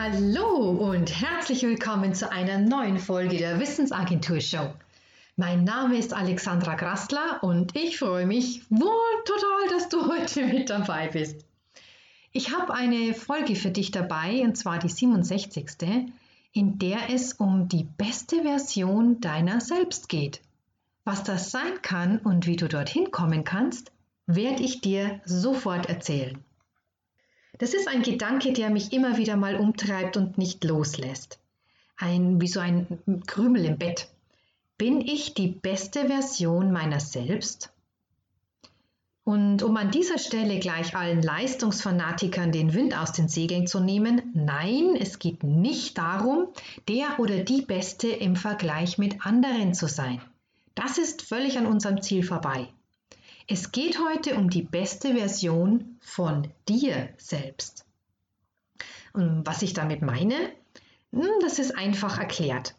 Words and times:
Hallo 0.00 0.70
und 0.92 1.10
herzlich 1.20 1.64
willkommen 1.64 2.14
zu 2.14 2.30
einer 2.30 2.58
neuen 2.58 2.98
Folge 2.98 3.36
der 3.36 3.58
Wissensagentur 3.58 4.40
Show. 4.40 4.72
Mein 5.34 5.64
Name 5.64 5.98
ist 5.98 6.14
Alexandra 6.14 6.76
Grastler 6.76 7.42
und 7.42 7.74
ich 7.74 7.98
freue 7.98 8.24
mich 8.24 8.62
wohl 8.70 9.24
total, 9.24 9.76
dass 9.76 9.88
du 9.88 10.06
heute 10.06 10.46
mit 10.46 10.70
dabei 10.70 11.08
bist. 11.08 11.44
Ich 12.30 12.56
habe 12.56 12.74
eine 12.74 13.12
Folge 13.12 13.56
für 13.56 13.72
dich 13.72 13.90
dabei, 13.90 14.42
und 14.44 14.56
zwar 14.56 14.78
die 14.78 14.88
67., 14.88 16.12
in 16.52 16.78
der 16.78 17.10
es 17.12 17.32
um 17.32 17.66
die 17.68 17.82
beste 17.82 18.42
Version 18.42 19.20
deiner 19.20 19.60
selbst 19.60 20.08
geht. 20.08 20.40
Was 21.02 21.24
das 21.24 21.50
sein 21.50 21.82
kann 21.82 22.18
und 22.18 22.46
wie 22.46 22.54
du 22.54 22.68
dorthin 22.68 23.10
kommen 23.10 23.42
kannst, 23.42 23.90
werde 24.28 24.62
ich 24.62 24.80
dir 24.80 25.20
sofort 25.24 25.86
erzählen. 25.86 26.38
Das 27.58 27.74
ist 27.74 27.88
ein 27.88 28.02
Gedanke, 28.02 28.52
der 28.52 28.70
mich 28.70 28.92
immer 28.92 29.16
wieder 29.18 29.36
mal 29.36 29.56
umtreibt 29.56 30.16
und 30.16 30.38
nicht 30.38 30.64
loslässt. 30.64 31.40
Ein, 31.96 32.40
wie 32.40 32.48
so 32.48 32.60
ein 32.60 32.86
Krümel 33.26 33.64
im 33.64 33.78
Bett. 33.78 34.08
Bin 34.78 35.00
ich 35.00 35.34
die 35.34 35.48
beste 35.48 36.06
Version 36.06 36.70
meiner 36.70 37.00
selbst? 37.00 37.72
Und 39.24 39.62
um 39.62 39.76
an 39.76 39.90
dieser 39.90 40.16
Stelle 40.16 40.58
gleich 40.58 40.96
allen 40.96 41.20
Leistungsfanatikern 41.20 42.50
den 42.50 42.72
Wind 42.72 42.96
aus 42.96 43.12
den 43.12 43.28
Segeln 43.28 43.66
zu 43.66 43.80
nehmen, 43.80 44.22
nein, 44.32 44.96
es 44.98 45.18
geht 45.18 45.42
nicht 45.42 45.98
darum, 45.98 46.46
der 46.88 47.18
oder 47.18 47.40
die 47.40 47.60
Beste 47.60 48.08
im 48.08 48.36
Vergleich 48.36 48.96
mit 48.96 49.26
anderen 49.26 49.74
zu 49.74 49.86
sein. 49.86 50.22
Das 50.74 50.96
ist 50.96 51.22
völlig 51.22 51.58
an 51.58 51.66
unserem 51.66 52.00
Ziel 52.00 52.22
vorbei. 52.22 52.68
Es 53.50 53.72
geht 53.72 53.98
heute 53.98 54.36
um 54.36 54.50
die 54.50 54.60
beste 54.60 55.14
Version 55.14 55.96
von 56.02 56.48
dir 56.68 57.08
selbst. 57.16 57.86
Und 59.14 59.46
was 59.46 59.62
ich 59.62 59.72
damit 59.72 60.02
meine, 60.02 60.34
hm, 61.12 61.30
das 61.40 61.58
ist 61.58 61.74
einfach 61.74 62.18
erklärt. 62.18 62.74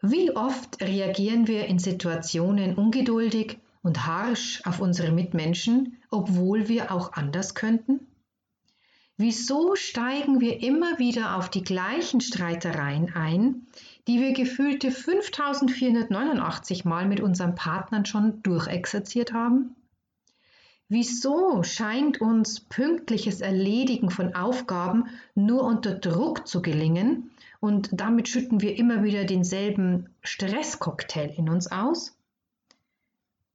Wie 0.00 0.36
oft 0.36 0.80
reagieren 0.80 1.48
wir 1.48 1.66
in 1.66 1.80
Situationen 1.80 2.76
ungeduldig 2.76 3.58
und 3.82 4.06
harsch 4.06 4.62
auf 4.66 4.80
unsere 4.80 5.10
Mitmenschen, 5.10 5.98
obwohl 6.12 6.68
wir 6.68 6.92
auch 6.92 7.14
anders 7.14 7.56
könnten? 7.56 8.06
Wieso 9.16 9.74
steigen 9.74 10.40
wir 10.40 10.62
immer 10.62 11.00
wieder 11.00 11.36
auf 11.36 11.50
die 11.50 11.64
gleichen 11.64 12.20
Streitereien 12.20 13.16
ein, 13.16 13.66
die 14.10 14.18
wir 14.18 14.32
gefühlte 14.32 14.90
5489 14.90 16.84
Mal 16.84 17.06
mit 17.06 17.20
unseren 17.20 17.54
Partnern 17.54 18.04
schon 18.04 18.42
durchexerziert 18.42 19.32
haben? 19.32 19.76
Wieso 20.88 21.62
scheint 21.62 22.20
uns 22.20 22.58
pünktliches 22.58 23.40
Erledigen 23.40 24.10
von 24.10 24.34
Aufgaben 24.34 25.04
nur 25.36 25.62
unter 25.62 25.94
Druck 25.94 26.48
zu 26.48 26.60
gelingen 26.60 27.30
und 27.60 27.90
damit 27.92 28.28
schütten 28.28 28.60
wir 28.60 28.76
immer 28.76 29.04
wieder 29.04 29.26
denselben 29.26 30.08
Stresscocktail 30.22 31.32
in 31.36 31.48
uns 31.48 31.70
aus? 31.70 32.18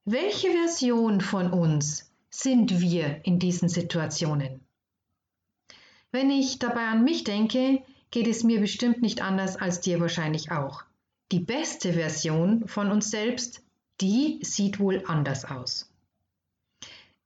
Welche 0.05 0.51
Version 0.51 1.19
von 1.19 1.51
uns 1.51 2.09
sind 2.29 2.79
wir 2.79 3.19
in 3.25 3.39
diesen 3.39 3.67
Situationen? 3.67 4.61
Wenn 6.13 6.29
ich 6.29 6.59
dabei 6.59 6.85
an 6.85 7.03
mich 7.03 7.25
denke, 7.25 7.83
geht 8.15 8.27
es 8.27 8.45
mir 8.45 8.61
bestimmt 8.61 9.01
nicht 9.01 9.21
anders 9.21 9.57
als 9.57 9.81
dir 9.81 9.99
wahrscheinlich 9.99 10.49
auch. 10.49 10.85
Die 11.33 11.41
beste 11.41 11.91
Version 11.91 12.65
von 12.65 12.89
uns 12.89 13.11
selbst, 13.11 13.61
die 13.99 14.39
sieht 14.41 14.79
wohl 14.79 15.03
anders 15.05 15.43
aus. 15.43 15.91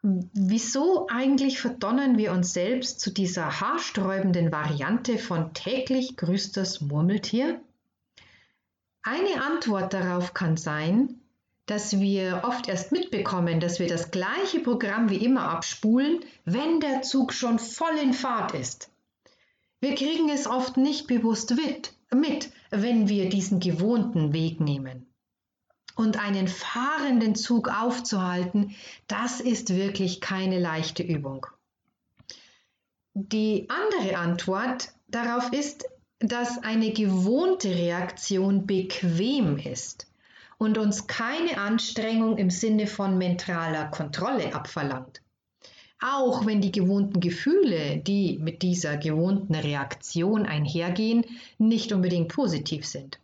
Wieso 0.02 1.06
eigentlich 1.08 1.60
verdonnern 1.62 2.18
wir 2.18 2.32
uns 2.32 2.54
selbst 2.54 3.02
zu 3.02 3.12
dieser 3.12 3.62
haarsträubenden 3.62 4.52
Variante 4.52 5.20
von 5.20 5.54
täglich 5.54 6.18
grüßt 6.18 6.58
das 6.58 6.82
Murmeltier? 6.82 7.62
Eine 9.04 9.44
Antwort 9.44 9.94
darauf 9.94 10.34
kann 10.34 10.58
sein, 10.58 11.20
dass 11.68 12.00
wir 12.00 12.42
oft 12.46 12.68
erst 12.68 12.92
mitbekommen, 12.92 13.60
dass 13.60 13.78
wir 13.78 13.88
das 13.88 14.10
gleiche 14.10 14.60
Programm 14.60 15.12
wie 15.12 15.24
immer 15.24 15.50
abspulen, 15.50 16.26
wenn 16.46 16.80
der 16.80 17.04
Zug 17.04 17.32
schon 17.32 17.60
voll 17.60 17.96
in 18.02 18.14
Fahrt 18.14 18.56
ist. 18.56 18.90
Wir 19.82 19.96
kriegen 19.96 20.30
es 20.30 20.46
oft 20.46 20.78
nicht 20.78 21.08
bewusst 21.08 21.56
mit, 22.12 22.52
wenn 22.70 23.08
wir 23.08 23.30
diesen 23.30 23.60
gewohnten 23.60 24.34
Weg 24.34 24.60
nehmen. 24.60 25.06
Und 25.96 26.18
einen 26.18 26.48
fahrenden 26.48 27.36
Zug 27.36 27.70
aufzuhalten, 27.70 28.76
das 29.08 29.40
ist 29.40 29.76
wirklich 29.76 30.22
keine 30.22 30.60
leichte 30.60 31.04
Übung. 31.04 31.46
Die 33.14 33.68
andere 33.70 34.18
Antwort 34.18 34.94
darauf 35.08 35.52
ist, 35.52 35.86
dass 36.20 36.62
eine 36.64 36.92
gewohnte 36.92 37.70
Reaktion 37.70 38.66
bequem 38.68 39.58
ist 39.58 40.08
und 40.58 40.78
uns 40.78 41.08
keine 41.08 41.58
Anstrengung 41.58 42.38
im 42.38 42.50
Sinne 42.50 42.88
von 42.88 43.18
mentaler 43.18 43.86
Kontrolle 43.88 44.54
abverlangt. 44.54 45.22
Auch 46.02 46.46
wenn 46.46 46.62
die 46.62 46.72
gewohnten 46.72 47.20
Gefühle, 47.20 47.98
die 47.98 48.38
mit 48.38 48.62
dieser 48.62 48.98
gewohnten 48.98 49.56
Reaktion 49.56 50.46
einhergehen, 50.46 51.26
nicht 51.58 51.92
unbedingt 51.92 52.30
positiv 52.30 52.86
sind. 52.86 53.20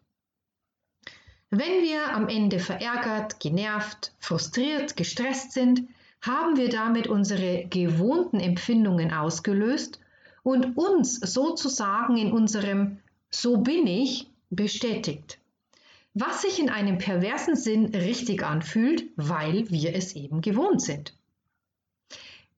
Wenn 1.49 1.83
wir 1.83 2.13
am 2.13 2.27
Ende 2.27 2.59
verärgert, 2.59 3.39
genervt, 3.39 4.13
frustriert, 4.19 4.97
gestresst 4.97 5.53
sind, 5.53 5.83
haben 6.21 6.57
wir 6.57 6.69
damit 6.69 7.07
unsere 7.07 7.65
gewohnten 7.69 8.39
Empfindungen 8.39 9.13
ausgelöst 9.13 9.99
und 10.43 10.77
uns 10.77 11.15
sozusagen 11.15 12.17
in 12.17 12.31
unserem 12.31 12.97
So 13.29 13.57
bin 13.57 13.87
ich 13.87 14.27
bestätigt 14.49 15.39
was 16.15 16.41
sich 16.41 16.59
in 16.59 16.69
einem 16.69 16.97
perversen 16.97 17.57
Sinn 17.57 17.93
richtig 17.93 18.41
anfühlt, 18.41 19.03
weil 19.17 19.69
wir 19.69 19.93
es 19.93 20.15
eben 20.15 20.41
gewohnt 20.41 20.81
sind. 20.81 21.13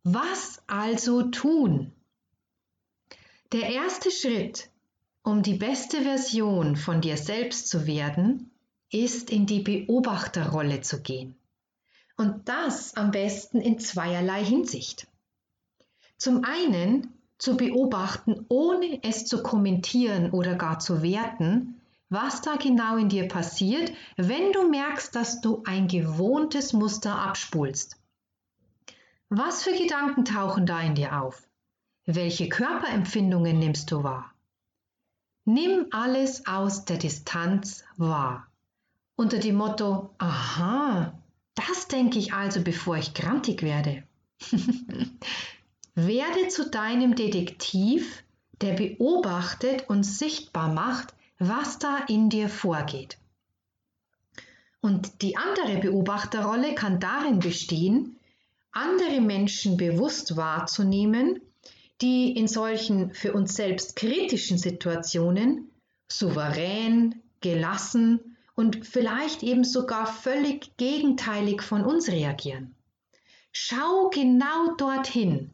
Was 0.09 0.61
also 0.67 1.23
tun? 1.23 1.91
Der 3.51 3.69
erste 3.71 4.09
Schritt, 4.09 4.69
um 5.21 5.43
die 5.43 5.55
beste 5.55 6.01
Version 6.01 6.77
von 6.77 7.01
dir 7.01 7.17
selbst 7.17 7.67
zu 7.67 7.85
werden, 7.85 8.49
ist 8.89 9.29
in 9.29 9.45
die 9.45 9.59
Beobachterrolle 9.59 10.79
zu 10.79 11.01
gehen. 11.01 11.35
Und 12.15 12.47
das 12.47 12.95
am 12.95 13.11
besten 13.11 13.59
in 13.59 13.79
zweierlei 13.79 14.45
Hinsicht. 14.45 15.07
Zum 16.17 16.45
einen 16.45 17.13
zu 17.37 17.57
beobachten, 17.57 18.45
ohne 18.47 19.03
es 19.03 19.25
zu 19.25 19.43
kommentieren 19.43 20.31
oder 20.31 20.55
gar 20.55 20.79
zu 20.79 21.01
werten, 21.03 21.81
was 22.07 22.41
da 22.41 22.55
genau 22.55 22.95
in 22.95 23.09
dir 23.09 23.27
passiert, 23.27 23.91
wenn 24.15 24.53
du 24.53 24.69
merkst, 24.69 25.13
dass 25.13 25.41
du 25.41 25.63
ein 25.65 25.89
gewohntes 25.89 26.71
Muster 26.71 27.13
abspulst. 27.13 27.97
Was 29.29 29.63
für 29.63 29.75
Gedanken 29.75 30.23
tauchen 30.23 30.65
da 30.65 30.81
in 30.81 30.95
dir 30.95 31.21
auf? 31.21 31.47
Welche 32.05 32.47
Körperempfindungen 32.47 33.59
nimmst 33.59 33.91
du 33.91 34.03
wahr? 34.03 34.33
Nimm 35.43 35.87
alles 35.91 36.47
aus 36.47 36.85
der 36.85 36.97
Distanz 36.97 37.83
wahr. 37.97 38.47
Unter 39.17 39.39
dem 39.39 39.55
Motto, 39.55 40.13
aha, 40.17 41.17
das 41.55 41.87
denke 41.87 42.19
ich 42.19 42.33
also, 42.33 42.61
bevor 42.61 42.97
ich 42.97 43.13
grantig 43.13 43.63
werde. 43.63 44.03
werde 45.95 46.47
zu 46.49 46.69
deinem 46.69 47.15
Detektiv, 47.15 48.23
der 48.61 48.73
beobachtet 48.73 49.89
und 49.89 50.03
sichtbar 50.03 50.71
macht, 50.71 51.13
was 51.39 51.79
da 51.79 51.97
in 52.07 52.29
dir 52.29 52.49
vorgeht. 52.49 53.17
Und 54.79 55.21
die 55.21 55.35
andere 55.35 55.79
Beobachterrolle 55.79 56.75
kann 56.75 56.99
darin 56.99 57.39
bestehen, 57.39 58.16
andere 58.71 59.21
Menschen 59.21 59.77
bewusst 59.77 60.37
wahrzunehmen, 60.37 61.41
die 62.01 62.31
in 62.37 62.47
solchen 62.47 63.13
für 63.13 63.33
uns 63.33 63.55
selbst 63.55 63.95
kritischen 63.95 64.57
Situationen 64.57 65.71
souverän, 66.11 67.21
gelassen 67.41 68.37
und 68.55 68.85
vielleicht 68.85 69.43
eben 69.43 69.63
sogar 69.63 70.07
völlig 70.07 70.77
gegenteilig 70.77 71.61
von 71.61 71.83
uns 71.83 72.09
reagieren. 72.09 72.75
Schau 73.51 74.09
genau 74.09 74.75
dorthin. 74.75 75.51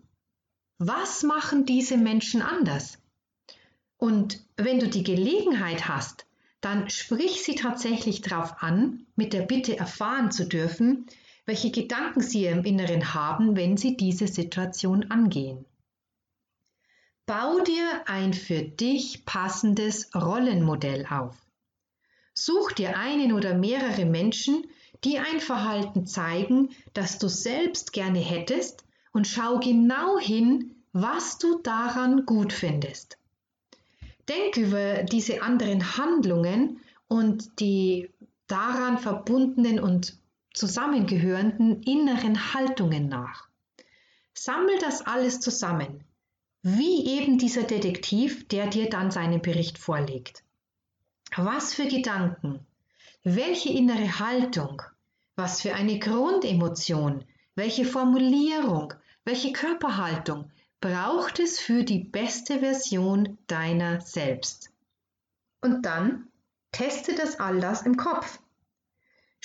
Was 0.78 1.24
machen 1.24 1.66
diese 1.66 1.98
Menschen 1.98 2.42
anders? 2.42 2.98
Und 3.98 4.42
wenn 4.58 4.80
du 4.80 4.88
die 4.88 5.04
Gelegenheit 5.04 5.88
hast, 5.88 6.26
dann 6.60 6.90
sprich 6.90 7.44
sie 7.44 7.56
tatsächlich 7.56 8.22
darauf 8.22 8.62
an, 8.62 9.06
mit 9.16 9.34
der 9.34 9.44
Bitte 9.44 9.78
erfahren 9.78 10.32
zu 10.32 10.46
dürfen, 10.46 11.06
welche 11.46 11.72
Gedanken 11.72 12.22
sie 12.22 12.46
im 12.46 12.64
Inneren 12.64 13.14
haben, 13.14 13.56
wenn 13.56 13.78
sie 13.78 13.98
diese 13.98 14.28
Situation 14.28 15.12
angehen. 15.12 15.66
Bau 17.26 17.60
dir 17.60 18.04
ein 18.06 18.34
für 18.34 18.62
dich 18.62 19.26
passendes 19.26 20.14
Rollenmodell 20.14 21.06
auf. 21.10 21.38
Such 22.34 22.72
dir 22.72 22.98
einen 22.98 23.32
oder 23.34 23.54
mehrere 23.54 24.06
Menschen, 24.06 24.66
die 25.04 25.20
ein 25.20 25.40
Verhalten 25.40 26.06
zeigen, 26.06 26.70
das 26.94 27.20
du 27.20 27.28
selbst 27.28 27.94
gerne 27.94 28.20
hättest 28.20 28.84
und 29.12 29.28
schau 29.28 29.60
genau 29.60 30.18
hin, 30.18 30.76
was 30.92 31.38
du 31.38 31.60
daran 31.62 32.26
gut 32.26 32.54
findest. 32.54 33.18
Denk 34.30 34.58
über 34.58 35.04
diese 35.04 35.42
anderen 35.42 35.98
Handlungen 35.98 36.80
und 37.08 37.60
die 37.60 38.10
daran 38.48 38.98
verbundenen 38.98 39.80
und 39.80 40.18
zusammengehörenden 40.54 41.82
inneren 41.84 42.54
Haltungen 42.54 43.10
nach. 43.10 43.48
Sammel 44.34 44.78
das 44.80 45.02
alles 45.02 45.40
zusammen, 45.40 46.04
wie 46.62 47.06
eben 47.08 47.38
dieser 47.38 47.64
Detektiv, 47.64 48.48
der 48.48 48.68
dir 48.68 48.90
dann 48.90 49.12
seinen 49.12 49.42
Bericht 49.42 49.78
vorlegt. 49.78 50.44
Was 51.36 51.74
für 51.74 51.88
Gedanken, 51.88 52.66
welche 53.24 53.70
innere 53.70 54.20
Haltung, 54.20 54.82
was 55.36 55.62
für 55.62 55.74
eine 55.74 56.00
Grundemotion, 56.00 57.26
welche 57.56 57.86
Formulierung, 57.86 58.94
welche 59.26 59.52
Körperhaltung 59.52 60.52
braucht 60.80 61.40
es 61.40 61.60
für 61.60 61.84
die 61.84 62.00
beste 62.00 62.60
Version 62.60 63.38
deiner 63.48 64.02
selbst? 64.02 64.72
Und 65.62 65.86
dann 65.86 66.28
teste 66.72 67.16
das 67.16 67.40
alles 67.40 67.84
im 67.84 67.96
Kopf. 67.96 68.40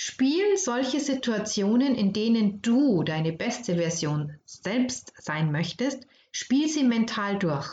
Spiel 0.01 0.57
solche 0.57 1.01
Situationen, 1.01 1.97
in 1.97 2.13
denen 2.13 2.63
du 2.63 3.03
deine 3.03 3.33
beste 3.33 3.75
Version 3.75 4.33
selbst 4.45 5.13
sein 5.19 5.51
möchtest, 5.51 6.07
spiel 6.31 6.69
sie 6.69 6.85
mental 6.85 7.37
durch. 7.37 7.67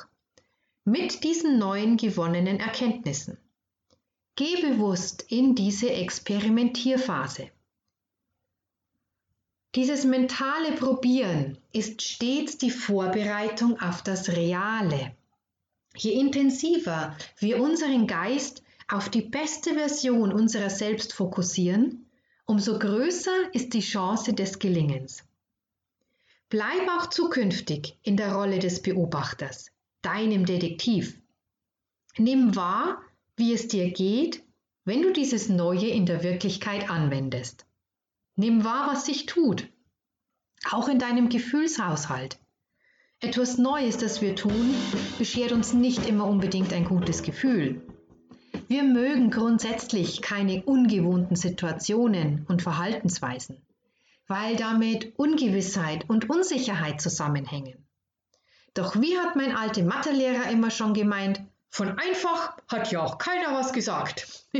Mit 0.85 1.23
diesen 1.23 1.59
neuen 1.59 1.97
gewonnenen 1.97 2.59
Erkenntnissen. 2.59 3.37
Geh 4.35 4.59
bewusst 4.59 5.23
in 5.29 5.53
diese 5.53 5.91
Experimentierphase. 5.91 7.51
Dieses 9.75 10.03
mentale 10.03 10.71
Probieren 10.71 11.59
ist 11.73 12.01
stets 12.01 12.57
die 12.57 12.71
Vorbereitung 12.71 13.79
auf 13.79 14.01
das 14.01 14.29
Reale. 14.29 15.15
Je 15.95 16.13
intensiver 16.13 17.15
wir 17.37 17.61
unseren 17.61 18.07
Geist 18.07 18.63
auf 18.87 19.09
die 19.09 19.21
beste 19.21 19.75
Version 19.75 20.33
unserer 20.33 20.71
selbst 20.71 21.13
fokussieren, 21.13 22.04
umso 22.45 22.77
größer 22.77 23.53
ist 23.53 23.73
die 23.73 23.81
Chance 23.81 24.33
des 24.33 24.59
Gelingens. 24.59 25.23
Bleib 26.49 26.87
auch 26.89 27.07
zukünftig 27.07 27.97
in 28.03 28.17
der 28.17 28.33
Rolle 28.33 28.59
des 28.59 28.81
Beobachters, 28.81 29.71
deinem 30.01 30.45
Detektiv. 30.45 31.19
Nimm 32.17 32.55
wahr, 32.55 33.01
wie 33.35 33.53
es 33.53 33.67
dir 33.67 33.91
geht, 33.91 34.43
wenn 34.85 35.01
du 35.01 35.11
dieses 35.11 35.49
Neue 35.49 35.87
in 35.87 36.05
der 36.05 36.23
Wirklichkeit 36.23 36.89
anwendest. 36.89 37.65
Nimm 38.35 38.63
wahr, 38.63 38.91
was 38.91 39.05
sich 39.05 39.25
tut, 39.25 39.67
auch 40.69 40.87
in 40.87 40.99
deinem 40.99 41.29
Gefühlshaushalt. 41.29 42.39
Etwas 43.21 43.57
Neues, 43.57 43.97
das 43.97 44.21
wir 44.21 44.35
tun, 44.35 44.75
beschert 45.17 45.51
uns 45.51 45.73
nicht 45.73 46.05
immer 46.07 46.27
unbedingt 46.27 46.73
ein 46.73 46.85
gutes 46.85 47.23
Gefühl. 47.23 47.81
Wir 48.67 48.83
mögen 48.83 49.29
grundsätzlich 49.29 50.23
keine 50.23 50.63
ungewohnten 50.63 51.35
Situationen 51.35 52.45
und 52.47 52.63
Verhaltensweisen, 52.63 53.61
weil 54.27 54.55
damit 54.55 55.13
Ungewissheit 55.19 56.09
und 56.09 56.31
Unsicherheit 56.31 56.99
zusammenhängen. 56.99 57.85
Doch 58.73 58.99
wie 58.99 59.19
hat 59.19 59.35
mein 59.35 59.55
alter 59.55 59.83
Mathelehrer 59.83 60.49
immer 60.49 60.71
schon 60.71 60.95
gemeint, 60.95 61.41
von 61.69 61.99
einfach 61.99 62.57
hat 62.67 62.91
ja 62.91 63.03
auch 63.03 63.19
keiner 63.19 63.53
was 63.53 63.71
gesagt. 63.71 64.47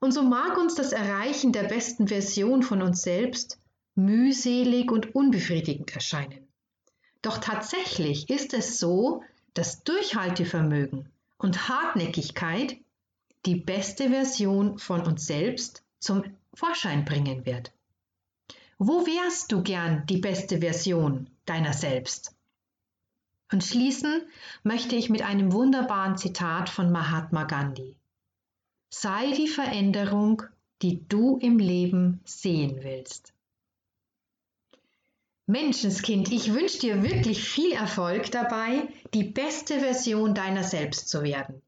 und 0.00 0.12
so 0.12 0.22
mag 0.22 0.56
uns 0.56 0.76
das 0.76 0.92
Erreichen 0.92 1.52
der 1.52 1.64
besten 1.64 2.06
Version 2.06 2.62
von 2.62 2.80
uns 2.80 3.02
selbst 3.02 3.58
mühselig 3.96 4.92
und 4.92 5.16
unbefriedigend 5.16 5.92
erscheinen. 5.94 6.46
Doch 7.22 7.38
tatsächlich 7.38 8.30
ist 8.30 8.54
es 8.54 8.78
so, 8.78 9.24
dass 9.54 9.82
Durchhaltevermögen 9.82 11.08
und 11.38 11.68
Hartnäckigkeit 11.68 12.76
die 13.46 13.54
beste 13.54 14.10
Version 14.10 14.78
von 14.78 15.00
uns 15.02 15.26
selbst 15.26 15.84
zum 16.00 16.24
Vorschein 16.52 17.04
bringen 17.04 17.46
wird. 17.46 17.72
Wo 18.78 19.06
wärst 19.06 19.50
du 19.52 19.62
gern 19.62 20.06
die 20.06 20.18
beste 20.18 20.58
Version 20.58 21.30
deiner 21.46 21.72
selbst? 21.72 22.36
Und 23.50 23.64
schließen 23.64 24.22
möchte 24.62 24.94
ich 24.94 25.08
mit 25.08 25.22
einem 25.22 25.52
wunderbaren 25.52 26.16
Zitat 26.18 26.68
von 26.68 26.92
Mahatma 26.92 27.44
Gandhi. 27.44 27.96
Sei 28.90 29.32
die 29.32 29.48
Veränderung, 29.48 30.42
die 30.82 31.06
du 31.08 31.38
im 31.38 31.58
Leben 31.58 32.20
sehen 32.24 32.78
willst. 32.82 33.32
Menschenskind, 35.48 36.30
ich 36.30 36.52
wünsche 36.52 36.78
dir 36.78 37.02
wirklich 37.02 37.42
viel 37.42 37.72
Erfolg 37.72 38.30
dabei, 38.30 38.86
die 39.14 39.24
beste 39.24 39.80
Version 39.80 40.34
deiner 40.34 40.62
selbst 40.62 41.08
zu 41.08 41.22
werden. 41.22 41.62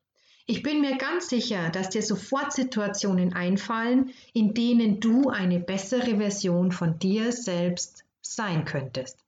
Ich 0.45 0.63
bin 0.63 0.83
mir 0.83 0.99
ganz 0.99 1.31
sicher, 1.31 1.71
dass 1.71 1.89
dir 1.89 2.03
sofort 2.03 2.53
Situationen 2.53 3.33
einfallen, 3.33 4.11
in 4.35 4.53
denen 4.53 5.01
du 5.01 5.31
eine 5.31 5.61
bessere 5.61 6.19
Version 6.19 6.73
von 6.73 6.99
dir 6.99 7.33
selbst 7.33 8.05
sein 8.21 8.67
könntest. 8.67 9.25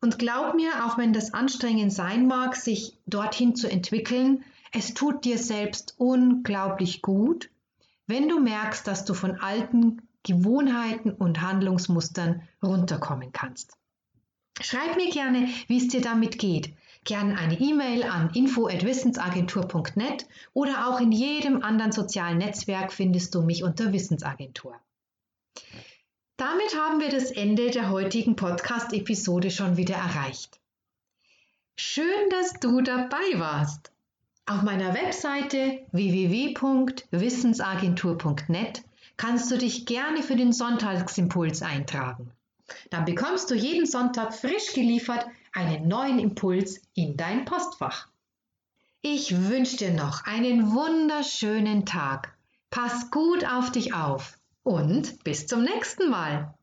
Und 0.00 0.18
glaub 0.18 0.56
mir, 0.56 0.84
auch 0.84 0.98
wenn 0.98 1.12
das 1.12 1.32
anstrengend 1.32 1.92
sein 1.92 2.26
mag, 2.26 2.56
sich 2.56 2.98
dorthin 3.06 3.54
zu 3.54 3.70
entwickeln, 3.70 4.42
es 4.72 4.94
tut 4.94 5.24
dir 5.24 5.38
selbst 5.38 5.94
unglaublich 5.96 7.02
gut, 7.02 7.50
wenn 8.08 8.28
du 8.28 8.40
merkst, 8.40 8.84
dass 8.84 9.04
du 9.04 9.14
von 9.14 9.38
alten 9.38 10.02
Gewohnheiten 10.22 11.12
und 11.12 11.40
Handlungsmustern 11.40 12.42
runterkommen 12.62 13.32
kannst. 13.32 13.72
Schreib 14.60 14.96
mir 14.96 15.10
gerne, 15.10 15.48
wie 15.68 15.78
es 15.78 15.88
dir 15.88 16.02
damit 16.02 16.38
geht. 16.38 16.74
Gerne 17.04 17.38
eine 17.38 17.58
E-Mail 17.58 18.02
an 18.02 18.28
info@wissensagentur.net 18.34 20.26
oder 20.52 20.88
auch 20.88 21.00
in 21.00 21.12
jedem 21.12 21.62
anderen 21.62 21.92
sozialen 21.92 22.36
Netzwerk 22.38 22.92
findest 22.92 23.34
du 23.34 23.40
mich 23.40 23.64
unter 23.64 23.94
Wissensagentur. 23.94 24.78
Damit 26.36 26.76
haben 26.76 27.00
wir 27.00 27.08
das 27.08 27.30
Ende 27.30 27.70
der 27.70 27.88
heutigen 27.90 28.36
Podcast-Episode 28.36 29.50
schon 29.50 29.78
wieder 29.78 29.96
erreicht. 29.96 30.60
Schön, 31.76 32.28
dass 32.30 32.52
du 32.60 32.82
dabei 32.82 33.38
warst. 33.38 33.90
Auf 34.44 34.60
meiner 34.62 34.92
Webseite 34.94 35.86
www.wissensagentur.net 35.92 38.82
kannst 39.20 39.50
du 39.50 39.58
dich 39.58 39.84
gerne 39.84 40.22
für 40.22 40.34
den 40.34 40.50
Sonntagsimpuls 40.50 41.60
eintragen. 41.60 42.32
Dann 42.88 43.04
bekommst 43.04 43.50
du 43.50 43.54
jeden 43.54 43.84
Sonntag 43.84 44.32
frisch 44.32 44.72
geliefert 44.72 45.26
einen 45.52 45.86
neuen 45.88 46.18
Impuls 46.18 46.80
in 46.94 47.18
dein 47.18 47.44
Postfach. 47.44 48.08
Ich 49.02 49.50
wünsche 49.50 49.76
dir 49.76 49.92
noch 49.92 50.24
einen 50.24 50.72
wunderschönen 50.72 51.84
Tag. 51.84 52.34
Pass 52.70 53.10
gut 53.10 53.44
auf 53.44 53.70
dich 53.70 53.92
auf 53.92 54.38
und 54.62 55.22
bis 55.22 55.46
zum 55.46 55.64
nächsten 55.64 56.08
Mal. 56.08 56.54